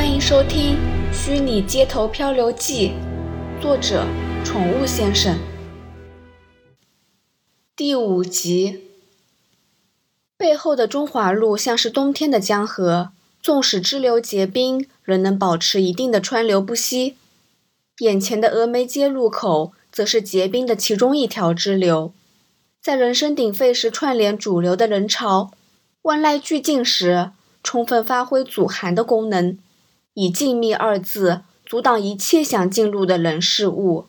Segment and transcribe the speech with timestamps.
[0.00, 0.76] 欢迎收听
[1.12, 2.92] 《虚拟街头漂流记》，
[3.62, 4.06] 作者：
[4.42, 5.38] 宠物先生。
[7.76, 8.80] 第五集。
[10.38, 13.10] 背后的中华路像是冬天的江河，
[13.42, 17.16] 纵使支流结冰，仍能保持一定的川流不息。
[17.98, 22.14] 眼前的峨眉街路口，则是结冰的其中一条支流，
[22.80, 25.50] 在人声鼎沸时串联主流的人潮，
[26.00, 27.32] 万籁俱静时，
[27.62, 29.58] 充分发挥阻寒的功能。
[30.20, 34.04] 以“静谧”二字阻挡一切想进入的人事物，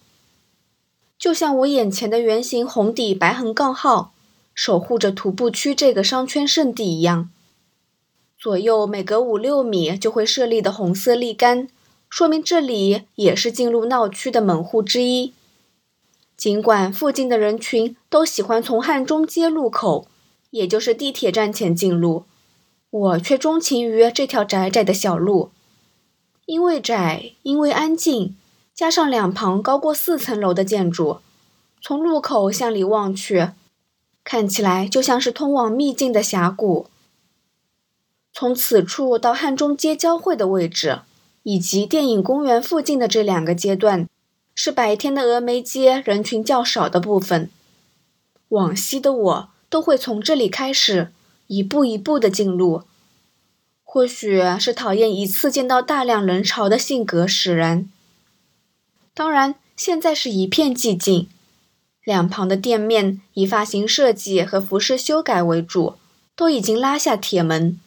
[1.18, 4.12] 就像我眼前的圆形红底白横杠号，
[4.54, 7.30] 守护着徒步区这个商圈圣地一样。
[8.38, 11.70] 左右每隔五六米就会设立的红色立杆，
[12.10, 15.32] 说明这里也是进入闹区的门户之一。
[16.36, 20.08] 尽管附近的人群都喜欢从汉中街路口，
[20.50, 22.26] 也就是地铁站前进入，
[22.90, 25.52] 我却钟情于这条窄窄的小路。
[26.52, 28.36] 因为窄，因为安静，
[28.76, 31.20] 加上两旁高过四层楼的建筑，
[31.82, 33.52] 从路口向里望去，
[34.26, 36.88] 看起来就像是通往秘境的峡谷。
[38.34, 41.00] 从此处到汉中街交汇的位置，
[41.44, 44.10] 以及电影公园附近的这两个阶段，
[44.54, 47.50] 是白天的峨眉街人群较少的部分。
[48.50, 51.14] 往西的我都会从这里开始，
[51.48, 52.84] 一步一步的进入。
[53.94, 57.90] 或许是讨厌一次见到大量人潮的性格使然。
[59.14, 61.28] 当然，现在是一片寂静，
[62.06, 65.96] 两旁的店面以发型设计和服饰修改为主，
[66.38, 67.78] 都已经拉下铁门。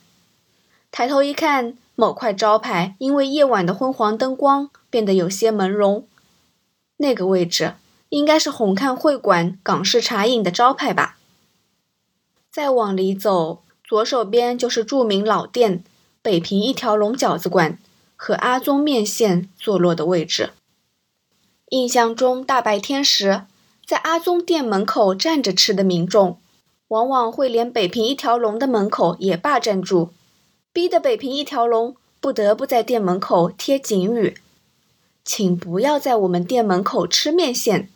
[0.91, 6.03] 抬头一看，某块招牌因为夜晚的昏黄灯光变得有些朦胧。
[6.99, 7.77] 那个位置
[8.11, 11.17] 应该是红磡会馆港式茶饮的招牌吧。
[12.53, 15.83] 再往里走，左手边就是著名老店。
[16.25, 17.79] 北平一条龙饺子馆
[18.17, 20.55] 和阿宗面线坐落的位置。
[21.69, 23.43] 印象中，大白天时，
[23.87, 26.39] 在阿宗店门口站着吃的民众，
[26.89, 30.15] 往往会连北平一条龙的门口也霸占住，
[30.73, 34.39] 逼得北平一条龙不得不在店门口贴警语
[35.27, 37.91] ：“请不要在我们店门口吃面线。”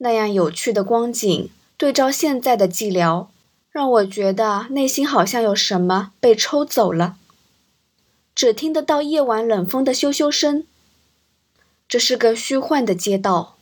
[0.00, 3.26] 那样有趣的光景，对照现在的寂寥。
[3.72, 7.16] 让我觉得内心好像有什么被抽走了，
[8.34, 10.66] 只听得到夜晚冷风的咻咻声。
[11.88, 13.56] 这是个虚幻的街道，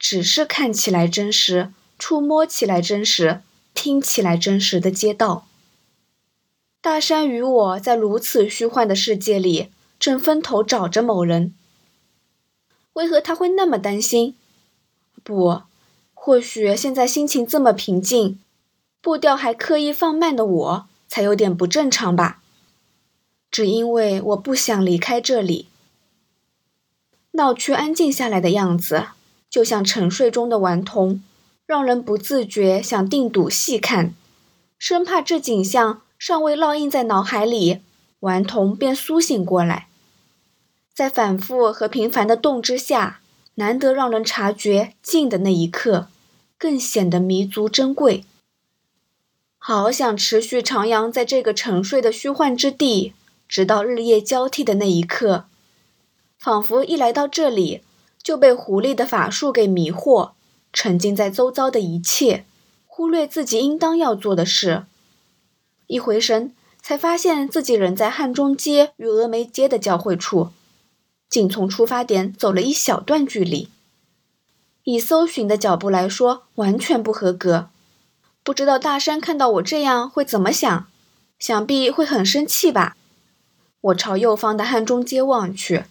[0.00, 3.42] 只是看起来真实、触摸起来真实、
[3.72, 5.46] 听起来真实的街道。
[6.80, 9.70] 大山与我在如此虚幻的世界里，
[10.00, 11.54] 正分头找着某人。
[12.94, 14.34] 为何他会那么担心？
[15.22, 15.62] 不，
[16.14, 18.40] 或许现在心情这么平静。
[19.06, 22.40] 步调还刻意放慢的我，才有点不正常吧？
[23.52, 25.68] 只因为我不想离开这里。
[27.34, 29.06] 闹区安静下来的样子，
[29.48, 31.22] 就像沉睡中的顽童，
[31.66, 34.12] 让人不自觉想定赌细看，
[34.76, 37.78] 生怕这景象尚未烙印在脑海里，
[38.18, 39.86] 顽童便苏醒过来。
[40.92, 43.20] 在反复和频繁的动之下，
[43.54, 46.08] 难得让人察觉静的那一刻，
[46.58, 48.24] 更显得弥足珍贵。
[49.68, 53.14] 好想持续徜徉在这个沉睡的虚幻之地，
[53.48, 55.46] 直到日夜交替的那一刻，
[56.38, 57.82] 仿佛一来到这里
[58.22, 60.30] 就被狐狸的法术给迷惑，
[60.72, 62.44] 沉浸在周遭的一切，
[62.86, 64.84] 忽略自己应当要做的事。
[65.88, 70.50] 一回神，才发现自己仍在汉中街与峨眉街的交汇处，
[71.28, 73.68] 仅从出发点走了一小段距离。
[74.84, 77.70] 以搜寻的脚步来说，完全不合格。
[78.46, 80.86] 不知道大山看到我这样会怎么想？
[81.36, 82.96] 想必会很生气吧。
[83.80, 85.86] 我朝右方的汉中街望去，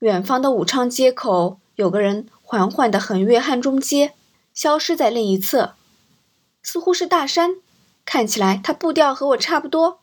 [0.00, 4.14] 远方的武昌街口有个人缓缓地横越汉中街，
[4.52, 5.74] 消失在另一侧。
[6.60, 7.58] 似乎是大山，
[8.04, 10.00] 看起来他步调和我差不多，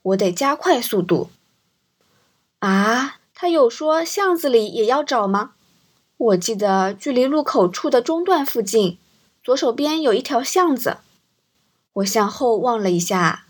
[0.00, 1.28] 我得加快速度。
[2.60, 5.52] 啊，他有说巷子里也要找吗？
[6.16, 8.96] 我记得距离路口处的中段附近，
[9.44, 10.96] 左手边有一条巷子。
[11.94, 13.46] 我向后望了一下，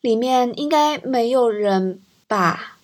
[0.00, 2.78] 里面应该没有人吧。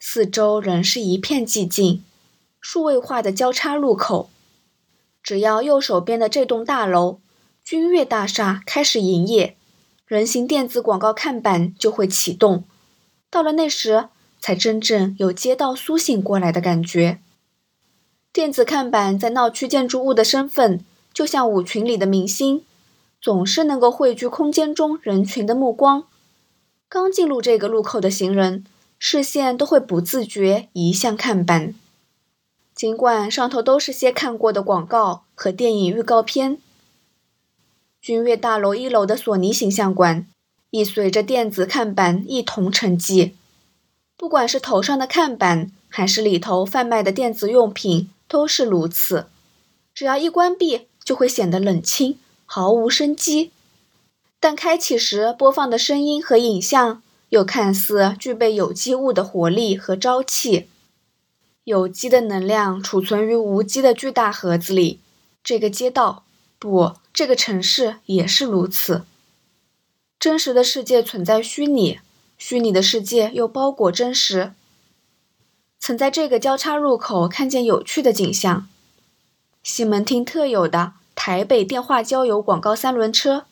[0.00, 2.02] 四周仍是一片寂静，
[2.60, 4.28] 数位化的交叉路口。
[5.22, 7.20] 只要右手边的这栋大楼——
[7.64, 9.56] 君悦大厦开始营业，
[10.04, 12.64] 人形电子广告看板就会启动。
[13.30, 14.08] 到了那时，
[14.40, 17.20] 才真正有街道苏醒过来的感觉。
[18.32, 20.84] 电子看板在闹区建筑物的身份，
[21.14, 22.64] 就像舞群里的明星。
[23.22, 26.08] 总是能够汇聚空间中人群的目光。
[26.88, 28.64] 刚进入这个路口的行人，
[28.98, 31.74] 视线都会不自觉移向看板。
[32.74, 36.58] 尽管上头都是些看过的广告和电影预告片，
[38.00, 40.26] 君悦大楼一楼的索尼形象馆
[40.70, 43.32] 亦随着电子看板一同沉寂。
[44.16, 49.26] 不管是头上的看板，还是里头贩卖的电子用品，都是如此。
[49.94, 52.18] 只要一关闭，就会显得冷清，
[52.54, 53.50] 毫无生机；
[54.38, 60.68] 但开启时播放的声音和影像，又看似具备有机物的活力和朝气。
[61.64, 65.00] 有机的能量储存于无机的巨大盒子里，
[65.42, 66.24] 这个街道，
[66.58, 69.06] 不，这个城市也是如此。
[70.20, 72.00] 真实的世界存在虚拟，
[72.36, 74.52] 虚拟的世界又包裹真实。
[75.80, 78.68] 曾在这个交叉入口看见有趣的景象：
[79.62, 83.46] 西门町特有的台北电话交友广告三轮车，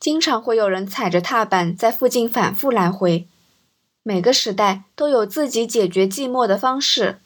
[0.00, 3.26] 经常会有人踩着踏板在附近反复来回。
[4.02, 7.18] 每个时代都有自己解决寂寞的方式。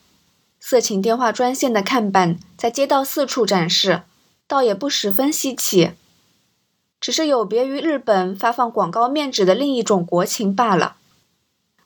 [0.61, 4.03] 色情电话专线的看板在街道四处展示，
[4.47, 5.93] 倒也不十分稀奇，
[7.01, 10.97] 只是有别于日本发放广告面纸的另一种国情罢了。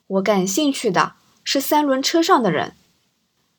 [0.06, 1.12] 我感兴趣的
[1.44, 2.74] 是三轮车上的人，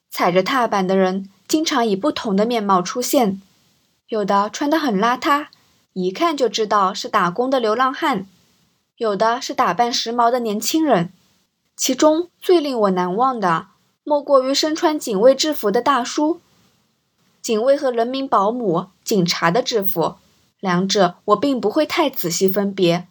[0.09, 3.41] 踩着踏板的人经常以不同的面貌出现，
[4.11, 5.47] 有的穿得很邋遢，
[5.93, 8.25] 一看就知道是打工的流浪汉；
[8.97, 11.13] 有的是打扮时髦的年轻人。
[11.77, 13.67] 其中最令我难忘的，
[14.03, 16.41] 莫过于身穿警卫制服的大叔。
[17.41, 20.15] 警卫和人民保姆、警察的制服，
[20.59, 23.07] 两者我并不会太仔细分别。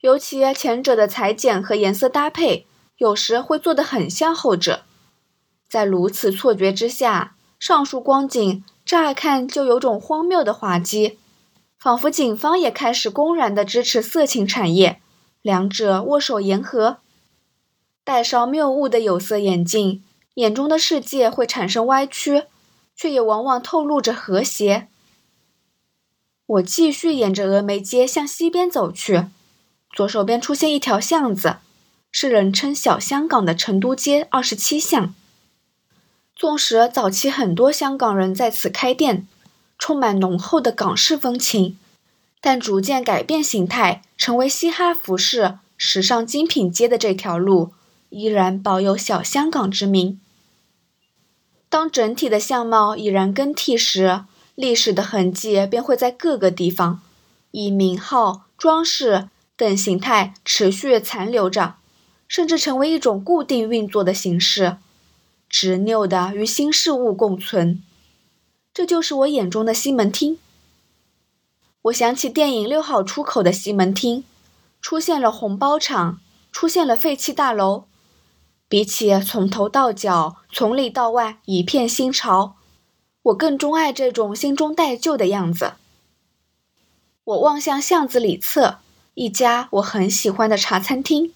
[0.00, 2.66] 尤其前者的裁剪和颜色搭配，
[2.96, 4.82] 有时会做得很像后者。
[5.68, 11.16] 在如此错觉之下，上述光景乍看就有种荒谬的滑稽，
[11.78, 15.00] 仿佛警方也开始公然的支持色情产业，
[15.42, 16.96] 两者握手言和。
[18.02, 20.02] 戴上谬误的有色眼镜，
[20.34, 22.46] 眼中的世界会产生歪曲，
[22.96, 24.88] 却也往往透露着和谐。
[26.46, 29.26] 我继续沿着峨眉街向西边走去，
[29.94, 31.58] 左手边出现一条巷子，
[32.10, 35.14] 是人称“小香港”的成都街二十七巷。
[36.40, 39.28] 纵使早期很多香港人在此开店，
[39.78, 41.76] 充满浓厚的港式风情，
[42.40, 47.74] 但逐渐改变形态，成为嘻哈服饰、时尚精品街的这条路。
[48.08, 50.18] 依然保有小香港之名。
[51.68, 54.22] 当整体的相貌已然更替时，
[54.54, 57.02] 历史的痕迹便会在各个地方，
[57.50, 59.28] 以名号、装饰
[59.58, 61.74] 等形态持续残留着，
[62.26, 64.78] 甚至成为一种固定运作的形式，
[65.50, 67.82] 执拗的与新事物共存。
[68.72, 70.38] 这就是我眼中的西门町。
[71.82, 74.22] 我想起电影《六号出口》的西门町，
[74.80, 76.20] 出现了红包厂，
[76.52, 77.84] 出现了废弃大楼。
[78.68, 82.54] 比起从头到脚、从里到外一片新潮，
[83.22, 85.72] 我更钟爱这种新中带旧的样子。
[87.24, 88.78] 我望向巷子里侧
[89.14, 91.32] 一家我很喜欢的茶餐厅，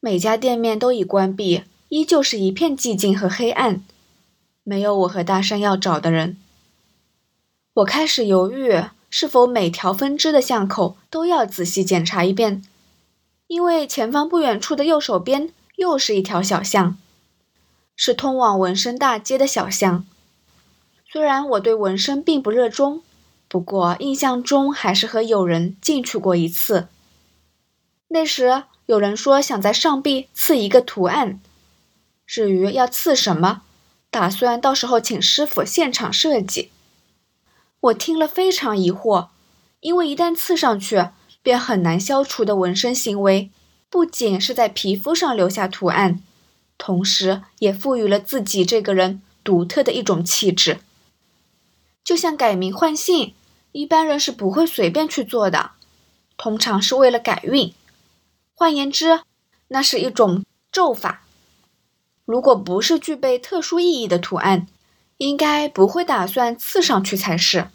[0.00, 3.84] 每家店面都已关闭，依旧是一片寂静和黑暗，
[4.62, 6.36] 没有我和大山要找的人。
[7.74, 12.62] 我开始犹豫，是否每条分支的巷口都要仔细检查一遍，
[13.46, 15.52] 因为前方不远处的右手边。
[15.76, 16.96] 又是一条小巷，
[17.94, 20.06] 是通往纹身大街的小巷。
[21.06, 23.02] 虽然我对纹身并不热衷，
[23.46, 26.88] 不过印象中还是和友人进去过一次。
[28.08, 31.40] 那时有人说想在上臂刺一个图案，
[32.26, 33.62] 至于要刺什么，
[34.10, 36.70] 打算到时候请师傅现场设计。
[37.80, 39.28] 我听了非常疑惑，
[39.80, 41.10] 因为一旦刺上去，
[41.42, 43.50] 便很难消除的纹身行为。
[43.88, 46.20] 不仅是在皮肤上留下图案，
[46.76, 50.80] 同时也赋予了自己这个人独特的一种气质。
[52.02, 53.34] 就像改名换姓，
[53.70, 55.70] 一般人是不会随便去做的，
[56.36, 57.72] 通常是为了改运。
[58.54, 59.20] 换言之，
[59.68, 61.25] 那是一种咒法。
[62.26, 64.66] 如果不是具备特殊意义的图案，
[65.16, 67.68] 应该不会打算刺上去才是。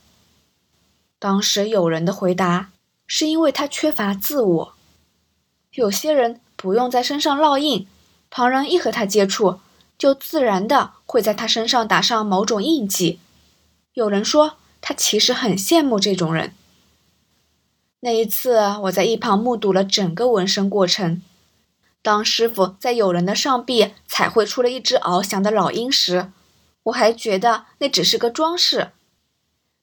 [1.18, 2.70] 当时有人的回答
[3.08, 4.74] 是因为他缺乏自我。
[5.72, 7.88] 有些人不用在身上烙印，
[8.30, 9.60] 旁人一和他接触，
[9.98, 13.20] 就自然的会在他身上打上某种印记。
[13.94, 16.54] 有人说他其实很羡慕这种人。
[18.02, 21.22] 那一次，我在一旁目睹了整个纹身过程。
[22.02, 26.32] 当师傅在友人的上臂彩绘出了一只翱翔的老鹰时，
[26.84, 28.92] 我还觉得那只是个装饰。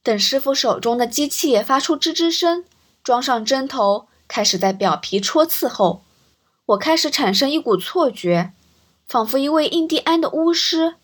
[0.03, 2.65] 等师傅手中的机器发出吱吱声，
[3.03, 4.09] 装上针头。
[4.27, 6.03] 开始在表皮戳刺后，
[6.67, 8.53] 我开始产生一股错觉，
[9.07, 10.97] 仿佛一位印第安的巫师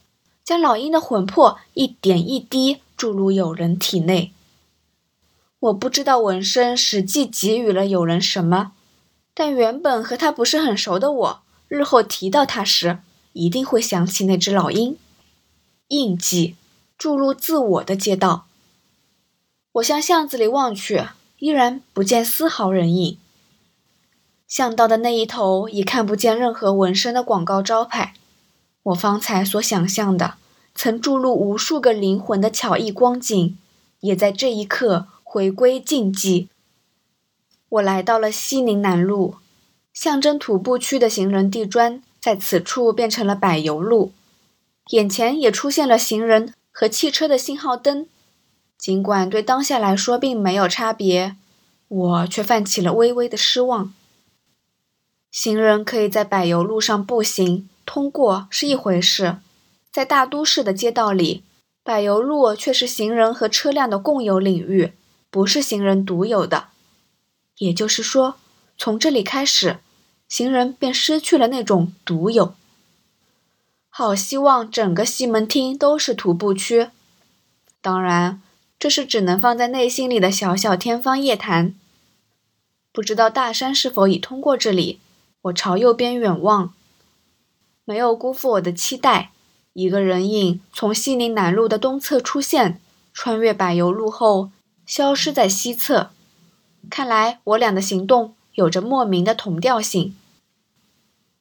[0.44, 4.34] 将老鹰的魂魄一点一滴注入友人体内。
[5.58, 8.72] 我不知道纹身实际给予了友人什么，
[9.34, 13.00] 但原本和他不是很熟的我，日后提到他时，
[13.32, 14.96] 一定会想起那只老鹰。
[15.88, 16.54] 印记
[16.96, 18.46] 注入自我的街道。
[19.72, 21.04] 我向巷子里望去，
[21.38, 23.18] 依然不见丝毫人影。
[24.46, 28.14] 巷道的那一头已看不见任何纹身的广告招牌。
[28.84, 30.34] 我方才所想象的
[30.74, 33.58] 曾注入无数个灵魂的巧艺光景，
[34.00, 35.08] 也在这一刻。
[35.26, 36.48] 回归禁忌。
[37.74, 39.34] 我来到了西宁南路，
[39.92, 44.12] 象征徒步区的行人地砖在此处变成了柏油路，
[44.90, 48.06] 眼前也出现了行人和汽车的信号灯。
[48.78, 51.34] 尽管对当下来说并没有差别，
[51.88, 53.92] 我却泛起了微微的失望。
[55.32, 59.38] 行人可以在柏油路上步行通过是一回事，
[59.90, 61.42] 在大都市的街道里，
[61.82, 64.92] 柏油路却是行人和车辆的共有领域。
[65.28, 66.68] 不是行人独有的，
[67.58, 68.36] 也就是说，
[68.76, 69.78] 从这里开始，
[70.28, 72.54] 行人便失去了那种独有。
[73.88, 76.88] 好希望整个西门町都是徒步区，
[77.80, 78.42] 当然，
[78.78, 81.74] 这是只能放在内心里的小小天方夜谭。
[82.92, 84.98] 不知道大山是否已通过这里？
[85.42, 86.74] 我朝右边远望，
[87.84, 89.30] 没有辜负我的期待，
[89.74, 92.80] 一个人影从西宁南路的东侧出现，
[93.12, 94.50] 穿越柏油路后。
[94.86, 96.10] 消失在西侧，
[96.90, 100.16] 看来我俩的行动有着莫名的同调性。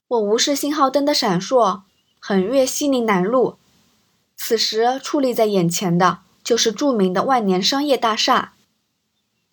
[0.08, 1.82] 我无视信号灯的闪烁，
[2.18, 3.56] 横越西宁南路。
[4.36, 8.52] 此时矗立在眼前的就是著名的万年商业大厦。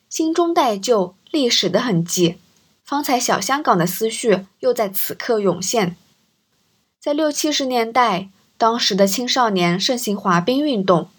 [0.09, 2.37] 心中带旧历史的痕迹，
[2.83, 5.95] 方才小香港的思绪又在此刻涌现。
[6.99, 11.09] 在六七十年代，当时的青少年盛行滑冰运动，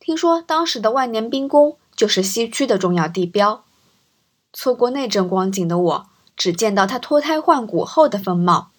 [0.00, 1.76] 听说当时的万年冰宫。
[1.96, 3.64] 就是西区的重要地标。
[4.58, 8.70] 错过那阵光景的我，只见到它脱胎换骨后的风貌。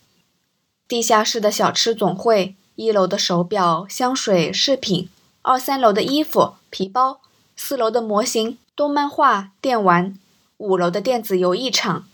[0.87, 5.07] 地下室的小吃总会，一楼的手表、香水、饰品，
[5.43, 7.19] 二三楼的衣服、皮包，
[7.55, 10.17] 四楼的模型、动漫画、电玩，
[10.57, 12.07] 五楼的电子游艺场。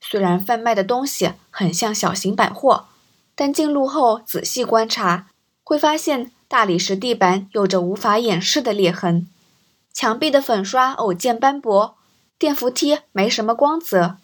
[0.00, 2.86] 虽然贩卖的东西很像小型百货，
[3.36, 5.28] 但进入后仔细观察，
[5.62, 9.28] 会发现大理石地板有着无法掩饰的裂痕。
[9.92, 11.94] 墙壁的粉刷偶见斑驳，
[12.40, 14.16] 电扶梯没什么光泽，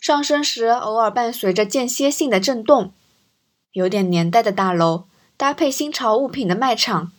[0.00, 2.94] 上升时偶尔伴随着间歇性的震动。
[3.72, 5.04] 有点年代的大楼，
[5.36, 7.12] 搭配新潮物品的卖场，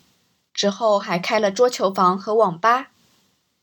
[0.51, 2.87] 之后还开了桌球房和网吧。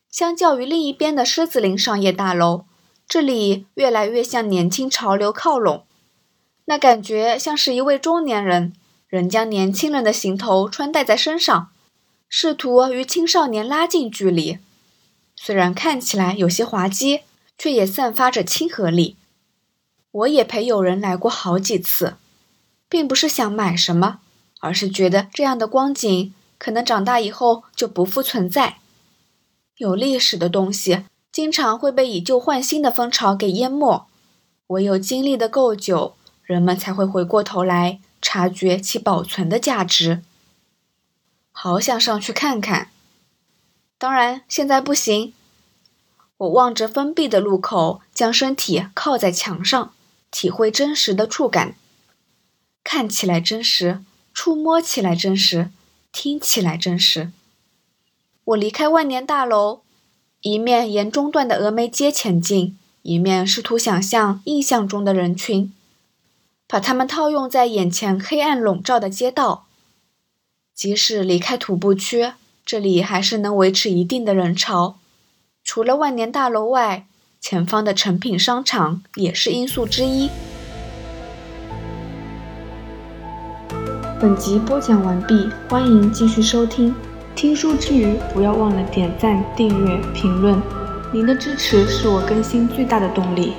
[0.09, 2.63] 相较于另一边的狮子林商业大楼，
[3.09, 5.83] 这里越来越向年轻潮流靠拢。
[6.63, 8.71] 那感觉像是一位中年人，
[9.09, 11.71] 仍将年轻人的行头穿戴在身上。
[12.29, 14.59] 试图与青少年拉近距离，
[15.35, 17.21] 虽然看起来有些滑稽，
[17.57, 19.15] 却也散发着亲和力。
[20.11, 22.15] 我也陪友人来过好几次，
[22.87, 24.19] 并不是想买什么，
[24.59, 28.77] 而是觉得这样的光景可能长大以后就不复存在。
[29.77, 34.07] 有历史的东西经常会被以旧换新的风潮给淹没，
[34.67, 40.21] 唯有经历的够久，人们才会回过头来察觉其保存的价值。
[41.51, 42.91] 好想上去看看，
[44.03, 45.31] 当然现在不行。
[46.35, 49.93] 我望着封闭的路口，将身体靠在墙上，
[50.29, 51.77] 体会真实的触感。
[52.83, 55.71] 看起来真实，触摸起来真实，
[56.11, 57.31] 听起来真实。
[58.43, 59.83] 我离开万年大楼，
[60.41, 65.73] 一面沿中段的峨眉街前进，一面试图想象印象中的人群，
[66.67, 69.65] 把它们套用在眼前黑暗笼罩的街道。
[70.75, 72.33] 即使离开徒步区，
[72.65, 74.95] 这里还是能维持一定的人潮。
[75.63, 77.05] 除了万年大楼外，
[77.41, 80.29] 前方的成品商场也是因素之一。
[84.19, 86.95] 本集播讲完毕，欢迎继续收听。
[87.35, 90.61] 听书之余，不要忘了点赞、订阅、评论，
[91.11, 93.53] 您的支持是我更新最大的动力。